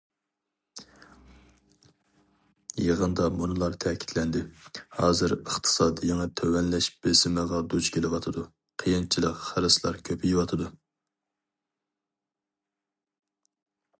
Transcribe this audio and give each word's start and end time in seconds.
يىغىندا 2.85 3.27
مۇنۇلار 3.41 3.75
تەكىتلەندى: 3.85 4.41
ھازىر 5.01 5.35
ئىقتىساد 5.37 6.01
يېڭى 6.13 6.27
تۆۋەنلەش 6.41 6.87
بېسىمىغا 7.05 7.61
دۇچ 7.75 7.91
كېلىۋاتىدۇ، 7.97 8.47
قىيىنچىلىق، 8.85 9.39
خىرىسلار 9.51 10.01
كۆپىيىۋاتىدۇ. 10.11 10.71